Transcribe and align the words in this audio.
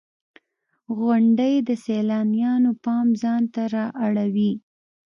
•غونډۍ 0.97 1.55
د 1.67 1.69
سیلانیانو 1.85 2.71
پام 2.83 3.07
ځان 3.21 3.43
ته 3.53 3.61
را 3.73 3.85
اړوي. 4.05 4.51